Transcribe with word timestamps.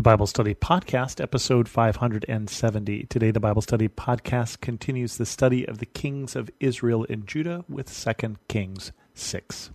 the 0.00 0.02
Bible 0.02 0.26
Study 0.26 0.54
Podcast, 0.54 1.20
episode 1.20 1.68
570. 1.68 3.04
Today, 3.10 3.30
the 3.30 3.38
Bible 3.38 3.60
Study 3.60 3.86
Podcast 3.86 4.62
continues 4.62 5.18
the 5.18 5.26
study 5.26 5.68
of 5.68 5.76
the 5.76 5.84
kings 5.84 6.34
of 6.34 6.48
Israel 6.58 7.04
and 7.10 7.26
Judah 7.26 7.66
with 7.68 7.94
2 7.94 8.36
Kings 8.48 8.92
6. 9.12 9.72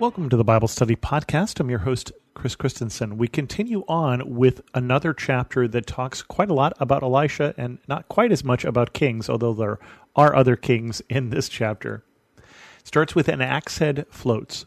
Welcome 0.00 0.28
to 0.28 0.36
the 0.36 0.42
Bible 0.42 0.66
Study 0.66 0.96
Podcast. 0.96 1.60
I'm 1.60 1.70
your 1.70 1.78
host, 1.78 2.10
Chris 2.34 2.56
Christensen. 2.56 3.16
We 3.16 3.28
continue 3.28 3.84
on 3.86 4.28
with 4.28 4.60
another 4.74 5.14
chapter 5.14 5.68
that 5.68 5.86
talks 5.86 6.20
quite 6.20 6.50
a 6.50 6.54
lot 6.54 6.72
about 6.80 7.04
Elisha 7.04 7.54
and 7.56 7.78
not 7.86 8.08
quite 8.08 8.32
as 8.32 8.42
much 8.42 8.64
about 8.64 8.92
kings, 8.92 9.30
although 9.30 9.54
there 9.54 9.78
are 10.16 10.34
other 10.34 10.56
kings 10.56 11.00
in 11.08 11.30
this 11.30 11.48
chapter. 11.48 12.02
Starts 12.84 13.14
with 13.14 13.28
an 13.28 13.40
axe 13.40 13.78
head 13.78 14.06
floats. 14.10 14.66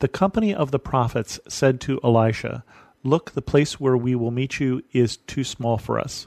The 0.00 0.08
company 0.08 0.54
of 0.54 0.70
the 0.70 0.78
prophets 0.78 1.38
said 1.48 1.80
to 1.82 2.00
Elisha, 2.02 2.64
Look, 3.02 3.32
the 3.32 3.42
place 3.42 3.80
where 3.80 3.96
we 3.96 4.14
will 4.14 4.30
meet 4.30 4.60
you 4.60 4.82
is 4.92 5.16
too 5.16 5.44
small 5.44 5.78
for 5.78 5.98
us. 5.98 6.26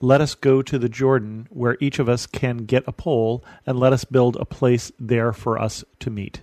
Let 0.00 0.20
us 0.20 0.34
go 0.34 0.62
to 0.62 0.78
the 0.78 0.88
Jordan, 0.88 1.46
where 1.50 1.76
each 1.80 2.00
of 2.00 2.08
us 2.08 2.26
can 2.26 2.58
get 2.58 2.82
a 2.88 2.92
pole, 2.92 3.44
and 3.64 3.78
let 3.78 3.92
us 3.92 4.04
build 4.04 4.36
a 4.36 4.44
place 4.44 4.90
there 4.98 5.32
for 5.32 5.60
us 5.60 5.84
to 6.00 6.10
meet. 6.10 6.40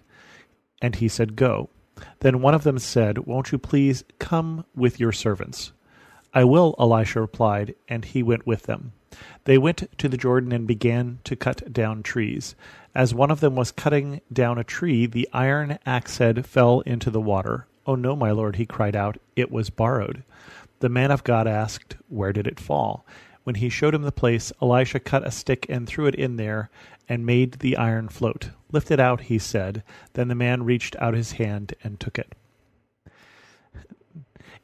And 0.81 0.95
he 0.95 1.09
said, 1.09 1.35
Go. 1.35 1.69
Then 2.21 2.41
one 2.41 2.53
of 2.53 2.63
them 2.63 2.79
said, 2.79 3.19
Won't 3.19 3.51
you 3.51 3.57
please 3.57 4.05
come 4.17 4.65
with 4.73 4.99
your 4.99 5.11
servants? 5.11 5.73
I 6.33 6.45
will, 6.45 6.75
Elisha 6.79 7.19
replied, 7.19 7.75
and 7.89 8.05
he 8.05 8.23
went 8.23 8.47
with 8.47 8.63
them. 8.63 8.93
They 9.45 9.57
went 9.57 9.89
to 9.97 10.09
the 10.09 10.17
Jordan 10.17 10.51
and 10.51 10.67
began 10.67 11.19
to 11.23 11.35
cut 11.35 11.71
down 11.73 12.03
trees. 12.03 12.55
As 12.95 13.13
one 13.13 13.31
of 13.31 13.39
them 13.39 13.55
was 13.55 13.71
cutting 13.71 14.21
down 14.31 14.57
a 14.57 14.63
tree, 14.63 15.05
the 15.05 15.29
iron 15.31 15.79
axe 15.85 16.17
head 16.17 16.45
fell 16.45 16.81
into 16.81 17.09
the 17.09 17.21
water. 17.21 17.67
Oh 17.85 17.95
no, 17.95 18.15
my 18.15 18.31
lord, 18.31 18.57
he 18.57 18.65
cried 18.65 18.95
out, 18.95 19.17
it 19.35 19.51
was 19.51 19.69
borrowed. 19.69 20.23
The 20.79 20.89
man 20.89 21.11
of 21.11 21.23
God 21.23 21.47
asked, 21.47 21.97
Where 22.07 22.33
did 22.33 22.47
it 22.47 22.59
fall? 22.59 23.05
When 23.43 23.55
he 23.55 23.69
showed 23.69 23.95
him 23.95 24.03
the 24.03 24.11
place, 24.11 24.51
Elisha 24.61 24.99
cut 24.99 25.25
a 25.25 25.31
stick 25.31 25.65
and 25.69 25.87
threw 25.87 26.05
it 26.05 26.15
in 26.15 26.35
there 26.35 26.69
and 27.07 27.25
made 27.25 27.53
the 27.53 27.77
iron 27.77 28.07
float. 28.07 28.51
Lift 28.71 28.91
it 28.91 28.99
out, 28.99 29.21
he 29.21 29.39
said. 29.39 29.83
Then 30.13 30.27
the 30.27 30.35
man 30.35 30.63
reached 30.63 30.95
out 30.99 31.15
his 31.15 31.33
hand 31.33 31.73
and 31.83 31.99
took 31.99 32.19
it. 32.19 32.35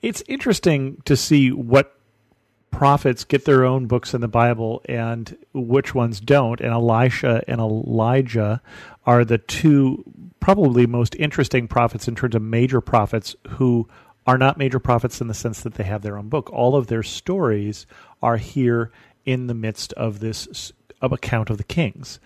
It's 0.01 0.21
interesting 0.27 1.01
to 1.05 1.17
see 1.17 1.51
what 1.51 1.94
prophets 2.75 3.23
get 3.23 3.45
their 3.45 3.63
own 3.63 3.85
books 3.85 4.13
in 4.13 4.19
the 4.19 4.27
Bible 4.27 4.81
and 4.89 5.37
which 5.53 5.95
ones 5.95 6.19
don't. 6.19 6.59
And 6.59 6.71
Elisha 6.71 7.41
and 7.47 7.61
Elijah 7.61 8.61
are 9.05 9.23
the 9.23 9.37
two 9.37 10.03
probably 10.41 10.85
most 10.85 11.15
interesting 11.15 11.69
prophets 11.69 12.09
in 12.09 12.15
terms 12.15 12.35
of 12.35 12.41
major 12.41 12.81
prophets 12.81 13.33
who 13.47 13.87
are 14.27 14.37
not 14.37 14.57
major 14.57 14.79
prophets 14.79 15.21
in 15.21 15.27
the 15.27 15.33
sense 15.33 15.61
that 15.61 15.75
they 15.75 15.85
have 15.85 16.01
their 16.01 16.17
own 16.17 16.27
book. 16.27 16.51
All 16.51 16.75
of 16.75 16.87
their 16.87 17.01
stories 17.01 17.85
are 18.21 18.37
here 18.37 18.91
in 19.23 19.47
the 19.47 19.53
midst 19.53 19.93
of 19.93 20.19
this 20.19 20.73
account 21.01 21.49
of 21.49 21.57
the 21.57 21.63
kings. 21.63 22.19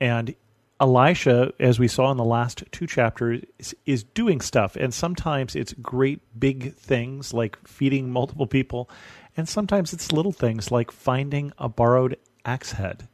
And 0.00 0.34
Elisha, 0.80 1.52
as 1.58 1.78
we 1.78 1.88
saw 1.88 2.10
in 2.10 2.16
the 2.16 2.24
last 2.24 2.62
two 2.70 2.86
chapters, 2.86 3.42
is, 3.58 3.74
is, 3.84 4.02
doing 4.04 4.40
stuff. 4.40 4.76
And 4.76 4.94
sometimes 4.94 5.56
it's 5.56 5.72
great 5.72 6.20
big 6.38 6.74
things 6.76 7.34
like 7.34 7.58
feeding 7.66 8.10
multiple 8.10 8.46
people, 8.46 8.88
and 9.38 9.48
sometimes 9.48 9.92
it's 9.92 10.10
little 10.10 10.32
things 10.32 10.72
like 10.72 10.90
finding 10.90 11.52
a 11.58 11.68
borrowed 11.68 12.18
axe 12.44 12.72
head. 12.72 13.06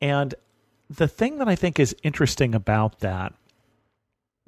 And 0.00 0.34
the 0.90 1.06
thing 1.06 1.38
that 1.38 1.46
I 1.48 1.54
think 1.54 1.78
is 1.78 1.94
interesting 2.02 2.52
about 2.52 2.98
that, 2.98 3.32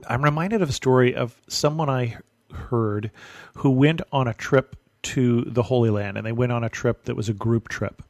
I'm 0.08 0.24
reminded 0.24 0.60
of 0.60 0.68
a 0.68 0.72
story 0.72 1.14
of 1.14 1.40
someone 1.46 1.88
I 1.88 2.16
heard 2.52 3.12
who 3.58 3.70
went 3.70 4.02
on 4.10 4.26
a 4.26 4.34
trip 4.34 4.74
to 5.02 5.42
the 5.42 5.62
Holy 5.62 5.90
Land, 5.90 6.16
and 6.16 6.26
they 6.26 6.32
went 6.32 6.50
on 6.50 6.64
a 6.64 6.68
trip 6.68 7.04
that 7.04 7.14
was 7.14 7.28
a 7.28 7.34
group 7.34 7.68
trip. 7.68 8.02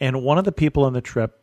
And 0.00 0.24
one 0.24 0.38
of 0.38 0.44
the 0.44 0.50
people 0.50 0.82
on 0.82 0.94
the 0.94 1.00
trip 1.00 1.40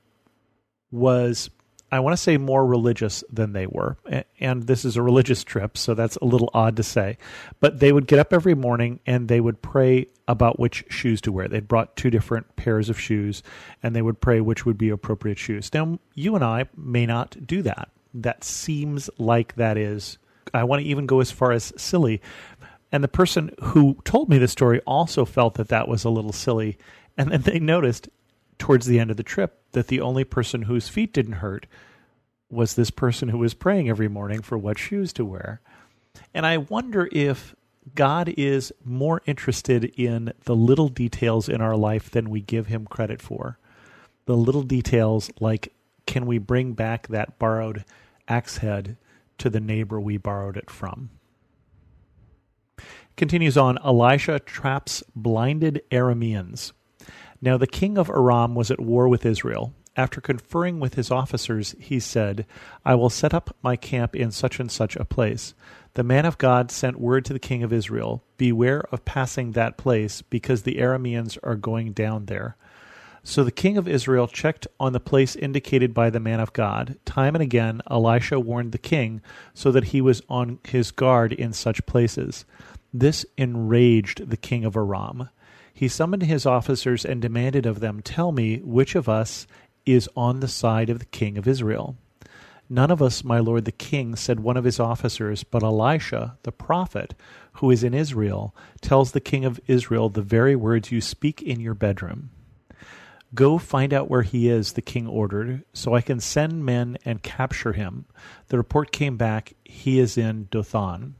was 0.92 1.50
I 1.92 2.00
want 2.00 2.14
to 2.16 2.22
say 2.22 2.38
more 2.38 2.66
religious 2.66 3.24
than 3.32 3.54
they 3.54 3.66
were. 3.66 3.98
And 4.40 4.64
this 4.64 4.86
is 4.86 4.96
a 4.96 5.02
religious 5.02 5.44
trip, 5.44 5.78
so 5.78 5.94
that's 5.94 6.18
a 6.18 6.26
little 6.26 6.50
odd 6.54 6.76
to 6.78 6.84
say. 6.84 7.18
But 7.60 7.80
they 7.80 7.92
would 7.92 8.08
get 8.08 8.20
up 8.20 8.32
every 8.32 8.54
morning 8.54 9.00
and 9.06 9.28
they 9.28 9.40
would 9.40 9.62
pray 9.62 10.08
about 10.28 10.60
which 10.60 10.86
shoes 10.90 11.22
to 11.22 11.32
wear. 11.32 11.48
They'd 11.48 11.68
brought 11.68 11.96
two 11.96 12.12
different 12.12 12.56
pairs 12.56 12.90
of 12.90 13.00
shoes 13.00 13.42
and 13.82 13.96
they 13.96 14.02
would 14.02 14.22
pray 14.22 14.40
which 14.40 14.66
would 14.66 14.78
be 14.78 14.90
appropriate 14.90 15.40
shoes. 15.40 15.74
Now, 15.74 16.00
you 16.14 16.36
and 16.36 16.44
I 16.44 16.66
may 16.78 17.06
not 17.06 17.48
do 17.48 17.64
that. 17.64 17.90
That 18.14 18.44
seems 18.44 19.10
like 19.18 19.56
that 19.56 19.78
is, 19.78 20.18
I 20.54 20.64
want 20.66 20.84
to 20.84 20.88
even 20.88 21.08
go 21.08 21.20
as 21.20 21.32
far 21.32 21.52
as 21.52 21.74
silly. 21.78 22.22
And 22.92 23.04
the 23.04 23.08
person 23.08 23.52
who 23.62 23.98
told 24.04 24.30
me 24.30 24.38
the 24.38 24.48
story 24.48 24.82
also 24.82 25.26
felt 25.26 25.56
that 25.56 25.70
that 25.70 25.88
was 25.88 26.04
a 26.04 26.10
little 26.10 26.34
silly. 26.34 26.78
And 27.18 27.32
then 27.32 27.42
they 27.42 27.60
noticed 27.60 28.10
towards 28.60 28.86
the 28.86 29.00
end 29.00 29.10
of 29.10 29.18
the 29.18 29.24
trip 29.24 29.59
that 29.72 29.88
the 29.88 30.02
only 30.02 30.24
person 30.24 30.64
whose 30.64 30.90
feet 30.90 31.14
didn't 31.14 31.34
hurt 31.34 31.66
was 32.50 32.76
this 32.76 32.90
person 32.90 33.30
who 33.30 33.38
was 33.38 33.54
praying 33.54 33.90
every 33.90 34.08
morning 34.08 34.42
for 34.42 34.58
what 34.58 34.78
shoes 34.78 35.14
to 35.14 35.26
wear. 35.26 35.62
And 36.34 36.46
I 36.46 36.58
wonder 36.58 37.08
if 37.12 37.56
God 37.96 38.34
is 38.38 38.74
more 38.84 39.22
interested 39.26 39.86
in 39.86 40.34
the 40.46 40.56
little 40.56 40.90
details 40.90 41.48
in 41.48 41.62
our 41.62 41.76
life 41.76 42.10
than 42.10 42.30
we 42.30 42.42
give 42.42 42.68
him 42.68 42.86
credit 42.86 43.22
for. 43.22 43.58
The 44.26 44.36
little 44.36 44.64
details 44.64 45.32
like 45.40 45.74
can 46.06 46.26
we 46.26 46.40
bring 46.40 46.74
back 46.74 47.08
that 47.10 47.38
borrowed 47.38 47.86
axe 48.28 48.58
head 48.58 48.98
to 49.38 49.50
the 49.50 49.60
neighbor 49.60 50.00
we 50.00 50.18
borrowed 50.18 50.58
it 50.58 50.70
from? 50.70 51.12
Continues 53.16 53.58
on 53.58 53.78
Elisha 53.84 54.40
traps 54.40 55.04
blinded 55.16 55.82
Arameans. 55.92 56.72
Now 57.42 57.58
the 57.58 57.68
king 57.68 57.98
of 57.98 58.10
Aram 58.10 58.56
was 58.56 58.70
at 58.70 58.80
war 58.80 59.08
with 59.08 59.26
Israel. 59.26 59.74
After 59.96 60.22
conferring 60.22 60.80
with 60.80 60.96
his 60.96 61.12
officers, 61.12 61.76
he 61.80 62.00
said, 62.00 62.46
I 62.86 62.96
will 62.96 63.10
set 63.10 63.34
up 63.34 63.56
my 63.62 63.76
camp 63.76 64.16
in 64.16 64.32
such 64.32 64.60
and 64.60 64.72
such 64.72 64.96
a 64.96 65.06
place. 65.06 65.54
The 65.96 66.04
man 66.04 66.26
of 66.26 66.38
God 66.38 66.72
sent 66.72 67.00
word 67.00 67.26
to 67.26 67.34
the 67.34 67.40
king 67.40 67.64
of 67.64 67.74
Israel, 67.74 68.24
Beware 68.38 68.84
of 68.92 69.04
passing 69.06 69.52
that 69.52 69.78
place, 69.78 70.22
because 70.22 70.64
the 70.64 70.76
Arameans 70.76 71.38
are 71.44 71.56
going 71.56 71.94
down 71.94 72.28
there. 72.28 72.56
So 73.24 73.44
the 73.44 73.52
king 73.52 73.78
of 73.78 73.88
Israel 73.88 74.28
checked 74.28 74.68
on 74.80 74.94
the 74.94 75.00
place 75.00 75.36
indicated 75.36 75.94
by 75.94 76.10
the 76.10 76.20
man 76.20 76.40
of 76.40 76.54
God. 76.54 76.98
Time 77.06 77.36
and 77.36 77.42
again, 77.42 77.82
Elisha 77.90 78.40
warned 78.40 78.72
the 78.72 78.78
king 78.78 79.22
so 79.54 79.72
that 79.72 79.86
he 79.86 80.02
was 80.02 80.22
on 80.30 80.60
his 80.66 80.92
guard 80.92 81.34
in 81.34 81.52
such 81.52 81.86
places. 81.86 82.46
This 82.94 83.26
enraged 83.38 84.30
the 84.30 84.38
king 84.38 84.66
of 84.66 84.76
Aram. 84.76 85.30
He 85.74 85.88
summoned 85.88 86.24
his 86.24 86.46
officers 86.46 87.06
and 87.06 87.22
demanded 87.22 87.66
of 87.66 87.80
them, 87.80 88.02
Tell 88.02 88.32
me 88.32 88.58
which 88.58 88.96
of 88.96 89.08
us 89.08 89.48
is 89.86 90.10
on 90.16 90.40
the 90.40 90.48
side 90.48 90.90
of 90.90 91.00
the 91.00 91.06
king 91.06 91.38
of 91.38 91.48
Israel. 91.48 91.96
None 92.72 92.92
of 92.92 93.02
us, 93.02 93.24
my 93.24 93.40
lord 93.40 93.66
the 93.66 93.72
king, 93.72 94.16
said 94.16 94.40
one 94.40 94.56
of 94.56 94.64
his 94.64 94.80
officers, 94.80 95.44
but 95.44 95.64
Elisha, 95.64 96.38
the 96.44 96.52
prophet, 96.52 97.16
who 97.54 97.72
is 97.72 97.84
in 97.84 97.96
Israel, 97.96 98.56
tells 98.80 99.12
the 99.12 99.20
king 99.20 99.44
of 99.44 99.60
Israel 99.66 100.10
the 100.10 100.22
very 100.22 100.56
words 100.56 100.92
you 100.92 101.02
speak 101.02 101.42
in 101.42 101.60
your 101.60 101.74
bedroom. 101.74 102.30
Go 103.34 103.58
find 103.58 103.94
out 103.94 104.10
where 104.10 104.22
he 104.24 104.50
is, 104.50 104.74
the 104.74 104.82
king 104.82 105.08
ordered, 105.08 105.64
so 105.74 105.96
I 105.96 106.02
can 106.02 106.20
send 106.20 106.66
men 106.66 106.98
and 107.06 107.24
capture 107.24 107.74
him. 107.74 108.06
The 108.48 108.58
report 108.58 108.92
came 108.92 109.18
back, 109.18 109.54
he 109.64 110.00
is 110.00 110.18
in 110.18 110.48
Dothan. 110.52 111.16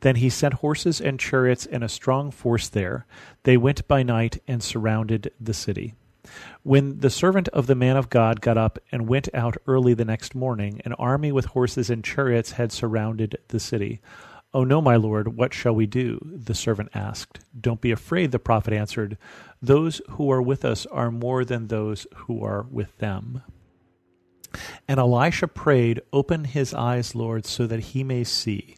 Then 0.00 0.16
he 0.16 0.30
sent 0.30 0.54
horses 0.54 1.00
and 1.00 1.18
chariots 1.18 1.66
and 1.66 1.82
a 1.82 1.88
strong 1.88 2.30
force 2.30 2.68
there. 2.68 3.06
They 3.42 3.56
went 3.56 3.88
by 3.88 4.02
night 4.02 4.42
and 4.46 4.62
surrounded 4.62 5.32
the 5.40 5.54
city. 5.54 5.94
When 6.62 7.00
the 7.00 7.10
servant 7.10 7.48
of 7.48 7.66
the 7.66 7.74
man 7.74 7.96
of 7.96 8.10
God 8.10 8.40
got 8.40 8.58
up 8.58 8.78
and 8.92 9.08
went 9.08 9.28
out 9.34 9.56
early 9.66 9.94
the 9.94 10.04
next 10.04 10.34
morning, 10.34 10.80
an 10.84 10.92
army 10.94 11.32
with 11.32 11.46
horses 11.46 11.90
and 11.90 12.04
chariots 12.04 12.52
had 12.52 12.70
surrounded 12.70 13.38
the 13.48 13.60
city. 13.60 14.00
Oh 14.52 14.64
no, 14.64 14.80
my 14.80 14.96
lord, 14.96 15.36
what 15.36 15.52
shall 15.52 15.74
we 15.74 15.86
do? 15.86 16.18
The 16.24 16.54
servant 16.54 16.90
asked. 16.94 17.40
Don't 17.58 17.80
be 17.80 17.90
afraid, 17.90 18.30
the 18.30 18.38
prophet 18.38 18.72
answered. 18.72 19.18
Those 19.60 20.00
who 20.10 20.30
are 20.30 20.42
with 20.42 20.64
us 20.64 20.86
are 20.86 21.10
more 21.10 21.44
than 21.44 21.68
those 21.68 22.06
who 22.14 22.42
are 22.42 22.66
with 22.70 22.96
them. 22.98 23.42
And 24.86 24.98
Elisha 24.98 25.48
prayed, 25.48 26.00
Open 26.12 26.44
his 26.44 26.72
eyes, 26.72 27.14
Lord, 27.14 27.44
so 27.44 27.66
that 27.66 27.80
he 27.80 28.02
may 28.02 28.24
see. 28.24 28.76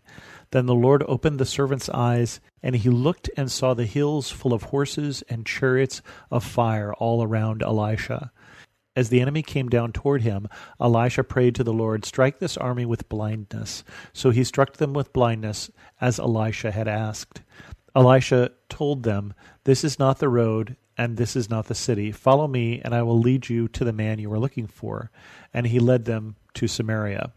Then 0.53 0.67
the 0.67 0.75
Lord 0.75 1.05
opened 1.07 1.39
the 1.39 1.47
servant's 1.47 1.89
eyes, 1.89 2.41
and 2.63 2.75
he 2.75 2.91
looked 2.91 3.31
and 3.37 3.51
saw 3.51 3.75
the 3.75 3.87
hills 3.87 4.31
full 4.31 4.53
of 4.53 4.65
horses 4.65 5.23
and 5.29 5.47
chariots 5.47 6.03
of 6.31 6.43
fire 6.43 6.93
all 6.95 7.23
around 7.23 7.63
Elisha. 7.63 8.33
As 8.97 9.09
the 9.09 9.21
enemy 9.21 9.43
came 9.43 9.69
down 9.69 9.93
toward 9.93 10.23
him, 10.23 10.49
Elisha 10.81 11.23
prayed 11.23 11.55
to 11.55 11.65
the 11.65 11.73
Lord, 11.73 12.05
Strike 12.05 12.41
this 12.41 12.57
army 12.57 12.85
with 12.85 13.09
blindness. 13.09 13.85
So 14.13 14.31
he 14.31 14.43
struck 14.43 14.79
them 14.79 14.93
with 14.93 15.13
blindness, 15.13 15.71
as 16.01 16.19
Elisha 16.19 16.73
had 16.73 16.89
asked. 16.89 17.43
Elisha 17.95 18.51
told 18.69 19.05
them, 19.05 19.33
This 19.65 19.85
is 19.85 19.99
not 19.99 20.19
the 20.19 20.29
road, 20.29 20.77
and 20.99 21.17
this 21.17 21.37
is 21.37 21.49
not 21.49 21.67
the 21.67 21.75
city. 21.75 22.11
Follow 22.11 22.49
me, 22.49 22.81
and 22.85 22.93
I 22.93 23.03
will 23.03 23.19
lead 23.19 23.49
you 23.49 23.69
to 23.69 23.85
the 23.85 23.93
man 23.93 24.19
you 24.19 24.33
are 24.33 24.39
looking 24.39 24.67
for. 24.67 25.11
And 25.55 25.69
he 25.69 25.79
led 25.79 26.05
them 26.05 26.35
to 26.55 26.67
Samaria. 26.67 27.33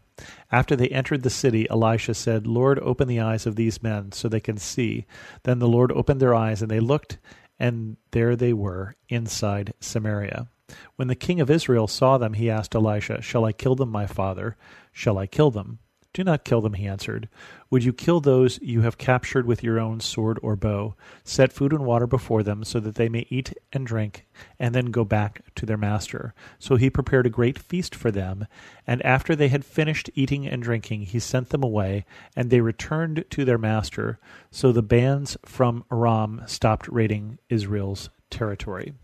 After 0.52 0.76
they 0.76 0.88
entered 0.88 1.22
the 1.22 1.30
city, 1.30 1.68
Elisha 1.68 2.14
said, 2.14 2.46
Lord, 2.46 2.78
open 2.78 3.08
the 3.08 3.20
eyes 3.20 3.46
of 3.46 3.56
these 3.56 3.82
men 3.82 4.12
so 4.12 4.28
they 4.28 4.40
can 4.40 4.56
see. 4.56 5.06
Then 5.42 5.58
the 5.58 5.68
Lord 5.68 5.90
opened 5.92 6.20
their 6.20 6.34
eyes, 6.34 6.62
and 6.62 6.70
they 6.70 6.80
looked, 6.80 7.18
and 7.58 7.96
there 8.12 8.36
they 8.36 8.52
were 8.52 8.94
inside 9.08 9.74
Samaria. 9.80 10.48
When 10.96 11.08
the 11.08 11.14
king 11.14 11.40
of 11.40 11.50
Israel 11.50 11.86
saw 11.86 12.18
them, 12.18 12.34
he 12.34 12.50
asked 12.50 12.74
Elisha, 12.74 13.22
Shall 13.22 13.44
I 13.44 13.52
kill 13.52 13.74
them, 13.74 13.90
my 13.90 14.06
father? 14.06 14.56
Shall 14.92 15.18
I 15.18 15.26
kill 15.26 15.50
them? 15.50 15.78
Do 16.14 16.22
not 16.22 16.44
kill 16.44 16.60
them, 16.60 16.74
he 16.74 16.86
answered. 16.86 17.28
Would 17.70 17.82
you 17.82 17.92
kill 17.92 18.20
those 18.20 18.60
you 18.62 18.82
have 18.82 18.98
captured 18.98 19.46
with 19.46 19.64
your 19.64 19.80
own 19.80 19.98
sword 19.98 20.38
or 20.42 20.54
bow? 20.54 20.94
Set 21.24 21.52
food 21.52 21.72
and 21.72 21.84
water 21.84 22.06
before 22.06 22.44
them, 22.44 22.62
so 22.62 22.78
that 22.78 22.94
they 22.94 23.08
may 23.08 23.26
eat 23.30 23.52
and 23.72 23.84
drink, 23.84 24.24
and 24.60 24.76
then 24.76 24.92
go 24.92 25.04
back 25.04 25.42
to 25.56 25.66
their 25.66 25.76
master. 25.76 26.32
So 26.60 26.76
he 26.76 26.88
prepared 26.88 27.26
a 27.26 27.30
great 27.30 27.58
feast 27.58 27.96
for 27.96 28.12
them, 28.12 28.46
and 28.86 29.04
after 29.04 29.34
they 29.34 29.48
had 29.48 29.64
finished 29.64 30.08
eating 30.14 30.46
and 30.46 30.62
drinking, 30.62 31.02
he 31.02 31.18
sent 31.18 31.48
them 31.48 31.64
away, 31.64 32.04
and 32.36 32.48
they 32.48 32.60
returned 32.60 33.24
to 33.30 33.44
their 33.44 33.58
master. 33.58 34.20
So 34.52 34.70
the 34.70 34.82
bands 34.82 35.36
from 35.44 35.84
Aram 35.90 36.42
stopped 36.46 36.86
raiding 36.86 37.38
Israel's 37.50 38.08
territory. 38.30 38.94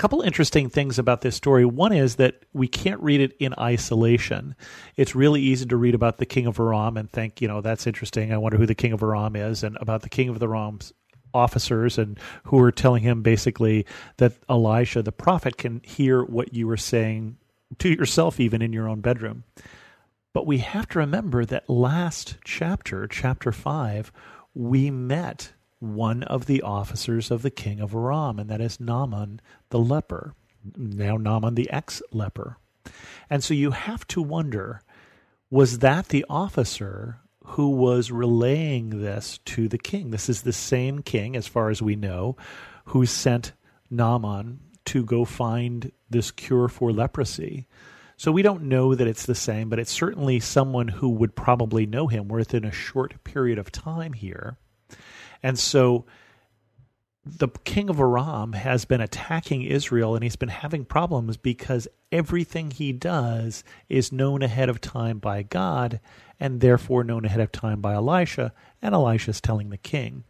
Couple 0.00 0.22
interesting 0.22 0.70
things 0.70 0.98
about 0.98 1.20
this 1.20 1.36
story. 1.36 1.66
One 1.66 1.92
is 1.92 2.16
that 2.16 2.46
we 2.54 2.68
can't 2.68 3.02
read 3.02 3.20
it 3.20 3.36
in 3.38 3.52
isolation. 3.58 4.56
It's 4.96 5.14
really 5.14 5.42
easy 5.42 5.66
to 5.66 5.76
read 5.76 5.94
about 5.94 6.16
the 6.16 6.24
king 6.24 6.46
of 6.46 6.58
Aram 6.58 6.96
and 6.96 7.10
think, 7.10 7.42
you 7.42 7.48
know, 7.48 7.60
that's 7.60 7.86
interesting. 7.86 8.32
I 8.32 8.38
wonder 8.38 8.56
who 8.56 8.64
the 8.64 8.74
king 8.74 8.94
of 8.94 9.02
Aram 9.02 9.36
is, 9.36 9.62
and 9.62 9.76
about 9.78 10.00
the 10.00 10.08
king 10.08 10.30
of 10.30 10.38
the 10.38 10.48
Aram's 10.48 10.94
officers 11.34 11.98
and 11.98 12.18
who 12.44 12.58
are 12.60 12.72
telling 12.72 13.02
him 13.02 13.20
basically 13.20 13.84
that 14.16 14.32
Elisha, 14.48 15.02
the 15.02 15.12
prophet, 15.12 15.58
can 15.58 15.82
hear 15.84 16.24
what 16.24 16.54
you 16.54 16.70
are 16.70 16.78
saying 16.78 17.36
to 17.80 17.90
yourself, 17.90 18.40
even 18.40 18.62
in 18.62 18.72
your 18.72 18.88
own 18.88 19.02
bedroom. 19.02 19.44
But 20.32 20.46
we 20.46 20.58
have 20.60 20.88
to 20.88 20.98
remember 20.98 21.44
that 21.44 21.68
last 21.68 22.38
chapter, 22.42 23.06
chapter 23.06 23.52
5, 23.52 24.10
we 24.54 24.90
met 24.90 25.52
one 25.80 26.22
of 26.22 26.46
the 26.46 26.62
officers 26.62 27.30
of 27.30 27.42
the 27.42 27.50
king 27.50 27.80
of 27.80 27.94
Aram, 27.94 28.38
and 28.38 28.48
that 28.48 28.60
is 28.60 28.78
Naaman 28.78 29.40
the 29.70 29.78
leper, 29.78 30.34
now 30.76 31.16
Naaman 31.16 31.54
the 31.54 31.70
ex 31.70 32.02
leper. 32.12 32.58
And 33.28 33.42
so 33.42 33.54
you 33.54 33.72
have 33.72 34.06
to 34.08 34.22
wonder 34.22 34.82
was 35.50 35.80
that 35.80 36.08
the 36.08 36.24
officer 36.28 37.18
who 37.44 37.70
was 37.70 38.12
relaying 38.12 39.00
this 39.00 39.40
to 39.44 39.66
the 39.66 39.78
king? 39.78 40.10
This 40.10 40.28
is 40.28 40.42
the 40.42 40.52
same 40.52 41.02
king, 41.02 41.34
as 41.34 41.48
far 41.48 41.70
as 41.70 41.82
we 41.82 41.96
know, 41.96 42.36
who 42.86 43.04
sent 43.06 43.52
Naaman 43.90 44.60
to 44.86 45.04
go 45.04 45.24
find 45.24 45.90
this 46.08 46.30
cure 46.30 46.68
for 46.68 46.92
leprosy. 46.92 47.66
So 48.16 48.30
we 48.30 48.42
don't 48.42 48.64
know 48.64 48.94
that 48.94 49.08
it's 49.08 49.26
the 49.26 49.34
same, 49.34 49.68
but 49.68 49.78
it's 49.78 49.90
certainly 49.90 50.40
someone 50.40 50.88
who 50.88 51.08
would 51.08 51.34
probably 51.34 51.86
know 51.86 52.06
him 52.06 52.28
within 52.28 52.64
a 52.64 52.72
short 52.72 53.24
period 53.24 53.58
of 53.58 53.72
time 53.72 54.12
here. 54.12 54.58
And 55.42 55.58
so 55.58 56.04
the 57.24 57.48
king 57.64 57.90
of 57.90 58.00
Aram 58.00 58.54
has 58.54 58.84
been 58.84 59.00
attacking 59.00 59.62
Israel 59.62 60.14
and 60.14 60.24
he's 60.24 60.36
been 60.36 60.48
having 60.48 60.84
problems 60.84 61.36
because 61.36 61.86
everything 62.10 62.70
he 62.70 62.92
does 62.92 63.62
is 63.88 64.12
known 64.12 64.42
ahead 64.42 64.68
of 64.68 64.80
time 64.80 65.18
by 65.18 65.42
God 65.42 66.00
and 66.40 66.60
therefore 66.60 67.04
known 67.04 67.26
ahead 67.26 67.40
of 67.40 67.52
time 67.52 67.82
by 67.82 67.92
Elisha, 67.92 68.52
and 68.80 68.94
Elisha's 68.94 69.42
telling 69.42 69.68
the 69.68 69.76
king. 69.76 70.24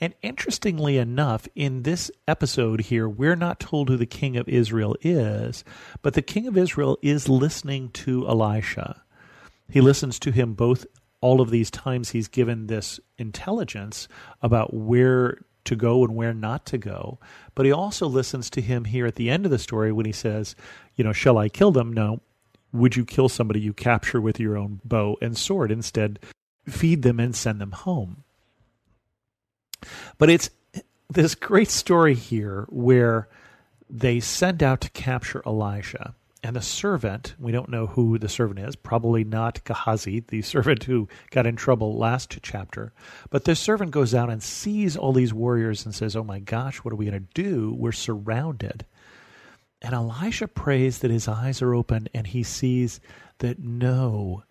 And 0.00 0.14
interestingly 0.22 0.96
enough, 0.96 1.46
in 1.54 1.82
this 1.82 2.10
episode 2.26 2.80
here, 2.80 3.06
we're 3.06 3.36
not 3.36 3.60
told 3.60 3.90
who 3.90 3.98
the 3.98 4.06
king 4.06 4.38
of 4.38 4.48
Israel 4.48 4.96
is, 5.02 5.62
but 6.00 6.14
the 6.14 6.22
king 6.22 6.46
of 6.46 6.56
Israel 6.56 6.98
is 7.02 7.28
listening 7.28 7.90
to 7.90 8.26
Elisha. 8.26 9.02
He 9.68 9.82
listens 9.82 10.18
to 10.20 10.30
him 10.30 10.54
both 10.54 10.86
all 11.20 11.40
of 11.40 11.50
these 11.50 11.70
times 11.70 12.10
he's 12.10 12.28
given 12.28 12.66
this 12.66 12.98
intelligence 13.18 14.08
about 14.42 14.72
where 14.72 15.38
to 15.64 15.76
go 15.76 16.04
and 16.04 16.16
where 16.16 16.32
not 16.32 16.64
to 16.66 16.78
go. 16.78 17.18
But 17.54 17.66
he 17.66 17.72
also 17.72 18.06
listens 18.06 18.48
to 18.50 18.60
him 18.60 18.86
here 18.86 19.06
at 19.06 19.16
the 19.16 19.30
end 19.30 19.44
of 19.44 19.50
the 19.50 19.58
story 19.58 19.92
when 19.92 20.06
he 20.06 20.12
says, 20.12 20.56
you 20.96 21.04
know, 21.04 21.12
shall 21.12 21.38
I 21.38 21.48
kill 21.48 21.70
them? 21.70 21.92
No. 21.92 22.20
Would 22.72 22.96
you 22.96 23.04
kill 23.04 23.28
somebody 23.28 23.60
you 23.60 23.72
capture 23.72 24.20
with 24.20 24.40
your 24.40 24.56
own 24.56 24.80
bow 24.84 25.16
and 25.20 25.36
sword? 25.36 25.70
Instead, 25.70 26.18
feed 26.68 27.02
them 27.02 27.20
and 27.20 27.34
send 27.34 27.60
them 27.60 27.72
home. 27.72 28.24
But 30.18 30.30
it's 30.30 30.50
this 31.08 31.34
great 31.34 31.68
story 31.68 32.14
here 32.14 32.66
where 32.68 33.28
they 33.88 34.20
send 34.20 34.62
out 34.62 34.80
to 34.82 34.90
capture 34.90 35.42
Elisha 35.44 36.14
and 36.42 36.56
the 36.56 36.62
servant, 36.62 37.34
we 37.38 37.52
don't 37.52 37.68
know 37.68 37.86
who 37.86 38.18
the 38.18 38.28
servant 38.28 38.60
is, 38.60 38.74
probably 38.74 39.24
not 39.24 39.62
Gehazi, 39.64 40.20
the 40.20 40.42
servant 40.42 40.84
who 40.84 41.08
got 41.30 41.46
in 41.46 41.56
trouble 41.56 41.96
last 41.96 42.38
chapter. 42.42 42.92
But 43.28 43.44
the 43.44 43.54
servant 43.54 43.90
goes 43.90 44.14
out 44.14 44.30
and 44.30 44.42
sees 44.42 44.96
all 44.96 45.12
these 45.12 45.34
warriors 45.34 45.84
and 45.84 45.94
says, 45.94 46.16
Oh 46.16 46.24
my 46.24 46.38
gosh, 46.38 46.78
what 46.78 46.92
are 46.92 46.96
we 46.96 47.06
going 47.06 47.26
to 47.26 47.42
do? 47.42 47.74
We're 47.76 47.92
surrounded. 47.92 48.86
And 49.82 49.94
Elisha 49.94 50.48
prays 50.48 50.98
that 50.98 51.10
his 51.10 51.28
eyes 51.28 51.62
are 51.62 51.74
open 51.74 52.08
and 52.14 52.26
he 52.26 52.42
sees 52.42 53.00
that 53.38 53.58
no, 53.58 54.44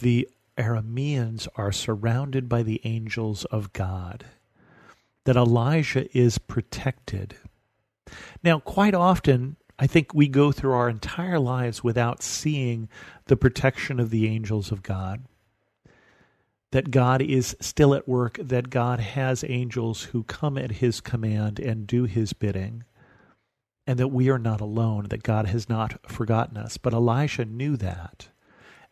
the 0.00 0.28
Arameans 0.56 1.46
are 1.56 1.72
surrounded 1.72 2.48
by 2.48 2.62
the 2.62 2.80
angels 2.84 3.44
of 3.46 3.72
God, 3.72 4.24
that 5.24 5.36
Elijah 5.36 6.06
is 6.16 6.38
protected. 6.38 7.36
Now, 8.42 8.58
quite 8.58 8.94
often, 8.94 9.56
I 9.78 9.86
think 9.86 10.12
we 10.12 10.26
go 10.28 10.50
through 10.50 10.72
our 10.72 10.88
entire 10.88 11.38
lives 11.38 11.84
without 11.84 12.22
seeing 12.22 12.88
the 13.26 13.36
protection 13.36 14.00
of 14.00 14.10
the 14.10 14.26
angels 14.26 14.72
of 14.72 14.82
God. 14.82 15.24
That 16.72 16.90
God 16.90 17.22
is 17.22 17.56
still 17.60 17.94
at 17.94 18.08
work, 18.08 18.38
that 18.42 18.70
God 18.70 19.00
has 19.00 19.44
angels 19.46 20.04
who 20.04 20.24
come 20.24 20.58
at 20.58 20.72
his 20.72 21.00
command 21.00 21.58
and 21.58 21.86
do 21.86 22.04
his 22.04 22.32
bidding, 22.32 22.84
and 23.86 23.98
that 23.98 24.08
we 24.08 24.28
are 24.28 24.38
not 24.38 24.60
alone, 24.60 25.06
that 25.10 25.22
God 25.22 25.46
has 25.46 25.68
not 25.68 26.10
forgotten 26.10 26.56
us. 26.58 26.76
But 26.76 26.92
Elisha 26.92 27.44
knew 27.46 27.76
that. 27.76 28.28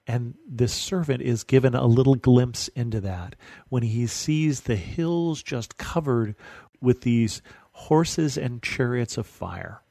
And 0.07 0.35
this 0.49 0.73
servant 0.73 1.21
is 1.21 1.43
given 1.43 1.75
a 1.75 1.87
little 1.87 2.15
glimpse 2.15 2.69
into 2.69 3.01
that 3.01 3.35
when 3.69 3.83
he 3.83 4.07
sees 4.07 4.61
the 4.61 4.77
hills 4.77 5.43
just 5.43 5.77
covered 5.77 6.37
with 6.81 7.01
these 7.01 7.43
horses 7.73 8.39
and 8.39 8.63
chariots 8.63 9.19
of 9.19 9.27
fire. 9.27 9.83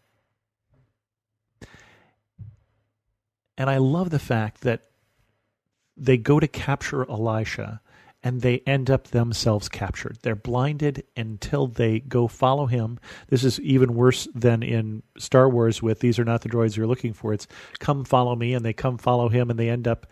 And 3.57 3.69
I 3.69 3.77
love 3.77 4.09
the 4.09 4.19
fact 4.19 4.61
that 4.61 4.83
they 5.97 6.17
go 6.17 6.39
to 6.39 6.47
capture 6.47 7.09
Elisha 7.09 7.81
and 8.21 8.41
they 8.41 8.59
end 8.65 8.89
up 8.89 9.09
themselves 9.09 9.69
captured. 9.69 10.17
They're 10.23 10.35
blinded 10.35 11.03
until 11.15 11.67
they 11.67 11.99
go 11.99 12.27
follow 12.27 12.65
him. 12.65 12.99
This 13.27 13.43
is 13.43 13.59
even 13.59 13.93
worse 13.93 14.27
than 14.33 14.63
in 14.63 15.03
Star 15.17 15.47
Wars 15.47 15.83
with 15.83 15.99
these 15.99 16.17
are 16.17 16.25
not 16.25 16.41
the 16.41 16.49
droids 16.49 16.75
you're 16.75 16.87
looking 16.87 17.13
for. 17.13 17.33
It's 17.33 17.47
come 17.77 18.03
follow 18.03 18.35
me, 18.35 18.55
and 18.55 18.65
they 18.65 18.73
come 18.73 18.97
follow 18.97 19.29
him, 19.29 19.51
and 19.51 19.59
they 19.59 19.69
end 19.69 19.87
up 19.87 20.07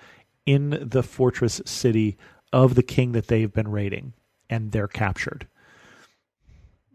in 0.46 0.78
the 0.80 1.02
fortress 1.02 1.60
city 1.66 2.18
of 2.52 2.76
the 2.76 2.84
king 2.84 3.14
that 3.14 3.28
they've 3.30 3.52
been 3.52 3.72
raiding, 3.72 4.14
and 4.48 4.72
they're 4.72 4.88
captured 4.88 5.48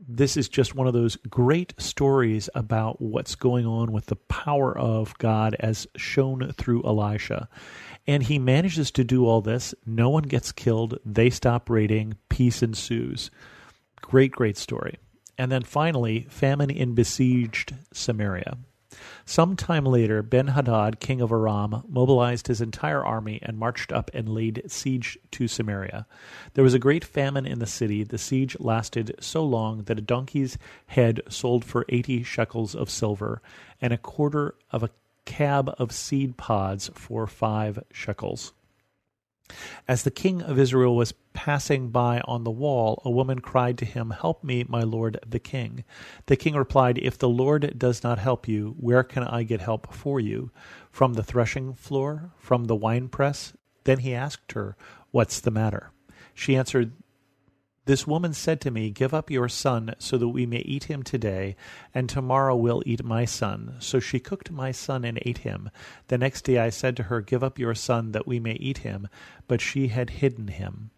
this 0.09 0.39
is 0.39 0.49
just 0.49 0.75
one 0.75 0.87
of 0.87 0.95
those 0.95 1.17
great 1.29 1.75
stories 1.77 2.49
about 2.55 3.01
what's 3.01 3.35
going 3.35 3.67
on 3.67 3.93
with 3.93 4.07
the 4.07 4.17
power 4.17 4.77
of 4.77 5.17
God 5.19 5.55
as 5.61 5.87
shown 5.97 6.53
through 6.53 6.83
Elisha. 6.85 7.49
And 8.07 8.23
he 8.23 8.39
manages 8.39 8.91
to 8.93 9.05
do 9.05 9.27
all 9.27 9.43
this. 9.43 9.75
No 9.85 10.09
one 10.09 10.23
gets 10.23 10.51
killed. 10.51 10.99
They 11.05 11.29
stop 11.29 11.69
raiding. 11.69 12.15
Peace 12.31 12.63
ensues. 12.63 13.31
Great, 14.01 14.33
great 14.33 14.57
story. 14.57 14.97
And 15.37 15.53
then 15.53 15.63
finally, 15.63 16.27
famine 16.31 16.71
in 16.71 16.95
besieged 16.95 17.75
Samaria. 17.93 18.57
Some 19.25 19.57
time 19.57 19.85
later, 19.85 20.23
Ben 20.23 20.49
Hadad, 20.49 21.01
king 21.01 21.21
of 21.21 21.33
Aram, 21.33 21.83
mobilized 21.89 22.47
his 22.47 22.61
entire 22.61 23.05
army 23.05 23.39
and 23.43 23.59
marched 23.59 23.93
up 23.93 24.11
and 24.15 24.29
laid 24.29 24.63
siege 24.67 25.19
to 25.33 25.49
Samaria. 25.49 26.07
There 26.55 26.65
was 26.65 26.75
a 26.75 26.79
great 26.79 27.05
famine 27.05 27.47
in 27.47 27.59
the 27.59 27.67
city. 27.67 28.05
The 28.05 28.19
siege 28.19 28.57
lasted 28.59 29.15
so 29.21 29.45
long 29.45 29.85
that 29.85 29.99
a 29.99 30.03
donkey's 30.03 30.59
head 30.87 31.21
sold 31.29 31.65
for 31.65 31.87
eighty 31.89 32.23
shekels 32.23 32.75
of 32.75 32.91
silver, 32.91 33.43
and 33.81 33.93
a 33.93 33.99
quarter 33.99 34.55
of 34.71 34.83
a 34.83 34.91
cab 35.25 35.75
of 35.79 35.93
seed 35.93 36.37
pods 36.37 36.91
for 36.95 37.27
five 37.27 37.83
shekels. 37.93 38.53
As 39.87 40.03
the 40.03 40.11
king 40.11 40.43
of 40.43 40.59
Israel 40.59 40.95
was 40.95 41.15
passing 41.33 41.89
by 41.91 42.21
on 42.27 42.45
the 42.45 42.51
wall, 42.51 43.01
a 43.05 43.11
woman 43.11 43.39
cried 43.39 43.79
to 43.79 43.85
him, 43.85 44.11
Help 44.11 44.45
me, 44.45 44.65
my 44.69 44.83
lord 44.83 45.19
the 45.27 45.39
king. 45.39 45.85
The 46.27 46.37
king 46.37 46.55
replied, 46.55 46.99
If 46.99 47.17
the 47.17 47.29
Lord 47.29 47.79
does 47.79 48.03
not 48.03 48.19
help 48.19 48.47
you, 48.47 48.75
where 48.79 49.03
can 49.03 49.25
I 49.25 49.45
get 49.45 49.61
help 49.61 49.95
for 49.95 50.21
you? 50.21 50.51
From 50.91 51.15
the 51.15 51.23
threshing 51.23 51.75
floor? 51.75 52.33
From 52.37 52.65
the 52.65 52.77
winepress? 52.77 53.55
Then 53.85 54.01
he 54.01 54.15
asked 54.15 54.53
her, 54.53 54.77
What's 55.11 55.41
the 55.41 55.51
matter? 55.51 55.93
She 56.35 56.57
answered, 56.57 56.93
This 57.89 58.07
woman 58.07 58.35
said 58.35 58.61
to 58.61 58.71
me, 58.71 58.91
Give 58.91 59.15
up 59.15 59.31
your 59.31 59.49
son 59.49 59.95
so 59.99 60.19
that 60.19 60.29
we 60.29 60.45
may 60.45 60.59
eat 60.59 60.85
him 60.85 61.03
today, 61.03 61.57
and 61.95 62.07
tomorrow 62.07 62.55
we'll 62.55 62.83
eat 62.85 63.03
my 63.03 63.25
son. 63.25 63.77
So 63.79 63.99
she 63.99 64.21
cooked 64.21 64.51
my 64.51 64.73
son 64.73 65.07
and 65.07 65.19
ate 65.23 65.39
him. 65.39 65.71
The 66.09 66.19
next 66.19 66.43
day 66.43 66.59
I 66.59 66.69
said 66.69 66.99
to 66.99 67.05
her, 67.05 67.23
Give 67.23 67.43
up 67.43 67.59
your 67.59 67.75
son 67.75 68.13
that 68.13 68.27
we 68.27 68.41
may 68.41 68.57
eat 68.57 68.79
him. 68.85 69.09
But 69.47 69.63
she 69.63 69.89
had 69.89 70.11
hidden 70.11 70.49
him. 70.49 70.91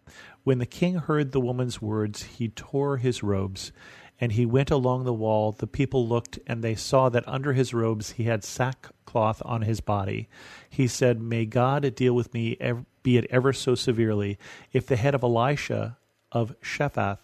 When 0.43 0.59
the 0.59 0.65
king 0.65 0.95
heard 0.95 1.31
the 1.31 1.39
woman's 1.39 1.81
words, 1.81 2.23
he 2.23 2.49
tore 2.49 2.97
his 2.97 3.23
robes. 3.23 3.71
And 4.19 4.33
he 4.33 4.45
went 4.45 4.69
along 4.69 5.05
the 5.05 5.13
wall. 5.13 5.53
The 5.53 5.67
people 5.67 6.05
looked, 6.05 6.39
and 6.45 6.61
they 6.61 6.75
saw 6.75 7.07
that 7.07 7.25
under 7.25 7.53
his 7.53 7.73
robes 7.73 8.11
he 8.11 8.25
had 8.25 8.43
sackcloth 8.43 9.41
on 9.45 9.61
his 9.61 9.79
body. 9.79 10.27
He 10.69 10.87
said, 10.87 11.21
May 11.21 11.45
God 11.45 11.95
deal 11.95 12.13
with 12.13 12.33
me, 12.33 12.57
be 13.01 13.15
it 13.15 13.27
ever 13.29 13.53
so 13.53 13.75
severely, 13.75 14.37
if 14.73 14.85
the 14.85 14.97
head 14.97 15.15
of 15.15 15.23
Elisha 15.23 15.95
of 16.31 16.55
Shaphat 16.61 17.19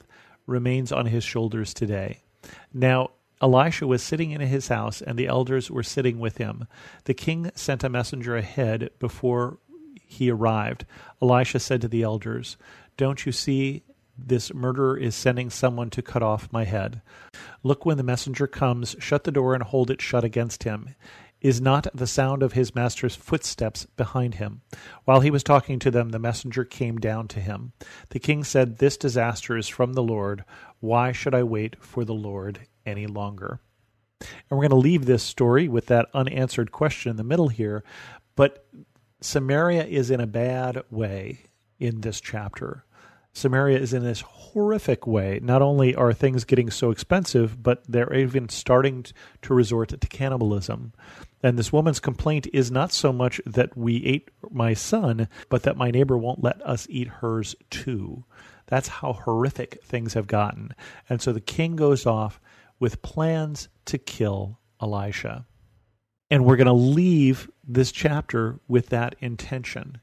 remains 0.45 0.91
on 0.91 1.07
his 1.07 1.23
shoulders 1.23 1.73
today. 1.73 2.21
Now, 2.73 3.11
Elisha 3.41 3.85
was 3.85 4.01
sitting 4.01 4.31
in 4.31 4.41
his 4.41 4.69
house, 4.69 5.01
and 5.01 5.17
the 5.17 5.27
elders 5.27 5.69
were 5.69 5.83
sitting 5.83 6.19
with 6.19 6.37
him. 6.37 6.67
The 7.05 7.13
king 7.13 7.51
sent 7.53 7.83
a 7.83 7.89
messenger 7.89 8.35
ahead 8.35 8.89
before 8.99 9.59
he 10.01 10.31
arrived. 10.31 10.85
Elisha 11.21 11.59
said 11.59 11.81
to 11.81 11.87
the 11.87 12.01
elders, 12.01 12.57
Don't 12.95 13.25
you 13.25 13.31
see 13.31 13.83
this 14.17 14.51
murderer 14.53 14.97
is 14.97 15.13
sending 15.13 15.51
someone 15.51 15.91
to 15.91 16.01
cut 16.01 16.23
off 16.23 16.51
my 16.51 16.63
head? 16.63 17.01
Look 17.61 17.85
when 17.85 17.97
the 17.97 18.03
messenger 18.03 18.47
comes, 18.47 18.95
shut 18.97 19.23
the 19.25 19.31
door 19.31 19.53
and 19.53 19.61
hold 19.61 19.91
it 19.91 20.01
shut 20.01 20.23
against 20.23 20.63
him 20.63 20.95
is 21.41 21.61
not 21.61 21.87
the 21.93 22.07
sound 22.07 22.41
of 22.43 22.53
his 22.53 22.73
master's 22.73 23.15
footsteps 23.15 23.85
behind 23.95 24.35
him. 24.35 24.61
While 25.05 25.21
he 25.21 25.31
was 25.31 25.43
talking 25.43 25.79
to 25.79 25.91
them, 25.91 26.09
the 26.09 26.19
messenger 26.19 26.65
came 26.65 26.97
down 26.97 27.27
to 27.29 27.39
him. 27.39 27.73
The 28.09 28.19
king 28.19 28.43
said, 28.43 28.77
This 28.77 28.97
disaster 28.97 29.57
is 29.57 29.67
from 29.67 29.93
the 29.93 30.03
Lord. 30.03 30.43
Why 30.79 31.11
should 31.11 31.35
I 31.35 31.43
wait 31.43 31.75
for 31.79 32.03
the 32.03 32.13
Lord 32.13 32.59
any 32.85 33.07
longer? 33.07 33.59
And 34.19 34.57
we're 34.57 34.67
going 34.67 34.69
to 34.69 34.75
leave 34.77 35.05
this 35.05 35.23
story 35.23 35.67
with 35.67 35.85
that 35.87 36.07
unanswered 36.13 36.71
question 36.71 37.11
in 37.11 37.17
the 37.17 37.23
middle 37.23 37.49
here. 37.49 37.83
But 38.35 38.65
Samaria 39.21 39.85
is 39.85 40.11
in 40.11 40.19
a 40.19 40.27
bad 40.27 40.83
way 40.89 41.41
in 41.79 42.01
this 42.01 42.19
chapter. 42.19 42.85
Samaria 43.37 43.77
is 43.77 43.93
in 43.93 44.03
this 44.03 44.21
horrific 44.21 45.05
way. 45.05 45.39
Not 45.43 45.61
only 45.61 45.93
are 45.93 46.11
things 46.11 46.43
getting 46.43 46.71
so 46.71 46.89
expensive, 46.89 47.61
but 47.61 47.83
they're 47.87 48.11
even 48.15 48.49
starting 48.49 49.05
to 49.43 49.53
resort 49.53 49.89
to 49.89 50.07
cannibalism. 50.07 50.91
And 51.43 51.55
this 51.55 51.71
woman's 51.71 51.99
complaint 51.99 52.47
is 52.51 52.71
not 52.71 52.91
so 52.91 53.13
much 53.13 53.39
that 53.45 53.77
we 53.77 54.03
ate 54.03 54.31
my 54.49 54.73
son, 54.73 55.27
but 55.49 55.61
that 55.63 55.77
my 55.77 55.91
neighbor 55.91 56.17
won't 56.17 56.43
let 56.43 56.59
us 56.63 56.87
eat 56.89 57.07
hers 57.07 57.55
too. 57.69 58.25
That's 58.65 58.87
how 58.87 59.13
horrific 59.13 59.83
things 59.83 60.15
have 60.15 60.25
gotten. 60.25 60.73
And 61.07 61.21
so 61.21 61.31
the 61.31 61.39
king 61.39 61.75
goes 61.75 62.07
off 62.07 62.41
with 62.79 63.03
plans 63.03 63.69
to 63.85 63.99
kill 63.99 64.57
Elisha. 64.81 65.45
And 66.31 66.43
we're 66.43 66.57
going 66.57 66.65
to 66.65 66.73
leave 66.73 67.51
this 67.63 67.91
chapter 67.91 68.59
with 68.67 68.89
that 68.89 69.15
intention. 69.19 69.99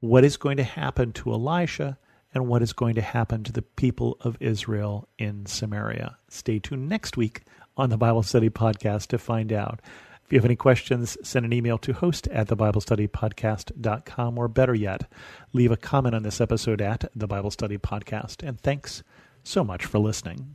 What 0.00 0.24
is 0.24 0.36
going 0.36 0.56
to 0.56 0.64
happen 0.64 1.12
to 1.12 1.32
Elisha 1.32 1.96
and 2.34 2.46
what 2.46 2.62
is 2.62 2.72
going 2.72 2.94
to 2.94 3.02
happen 3.02 3.44
to 3.44 3.52
the 3.52 3.62
people 3.62 4.16
of 4.20 4.36
Israel 4.40 5.08
in 5.18 5.46
Samaria? 5.46 6.16
Stay 6.28 6.58
tuned 6.58 6.88
next 6.88 7.16
week 7.16 7.42
on 7.76 7.90
the 7.90 7.96
Bible 7.96 8.22
Study 8.22 8.50
Podcast 8.50 9.08
to 9.08 9.18
find 9.18 9.52
out. 9.52 9.80
If 10.24 10.32
you 10.32 10.38
have 10.38 10.44
any 10.44 10.56
questions, 10.56 11.16
send 11.22 11.44
an 11.44 11.52
email 11.52 11.78
to 11.78 11.92
host 11.92 12.28
at 12.28 12.48
thebiblestudypodcast.com, 12.48 14.38
or 14.38 14.48
better 14.48 14.74
yet, 14.74 15.10
leave 15.52 15.70
a 15.70 15.76
comment 15.76 16.14
on 16.14 16.22
this 16.22 16.40
episode 16.40 16.80
at 16.80 17.10
the 17.14 17.26
Bible 17.26 17.50
Study 17.50 17.76
Podcast. 17.76 18.46
And 18.46 18.60
thanks 18.60 19.02
so 19.44 19.62
much 19.62 19.84
for 19.84 19.98
listening. 19.98 20.54